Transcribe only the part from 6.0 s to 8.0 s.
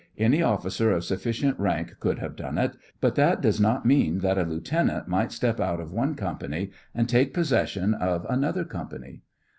company and take possession